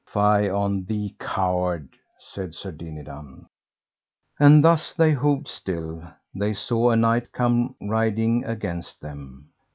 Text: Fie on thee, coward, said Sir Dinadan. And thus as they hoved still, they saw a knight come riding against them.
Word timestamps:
Fie 0.11 0.49
on 0.49 0.85
thee, 0.85 1.15
coward, 1.19 1.87
said 2.17 2.55
Sir 2.55 2.71
Dinadan. 2.71 3.45
And 4.39 4.63
thus 4.63 4.93
as 4.93 4.97
they 4.97 5.13
hoved 5.13 5.47
still, 5.47 6.01
they 6.33 6.55
saw 6.55 6.89
a 6.89 6.95
knight 6.95 7.31
come 7.31 7.75
riding 7.79 8.43
against 8.43 8.99
them. 9.01 9.51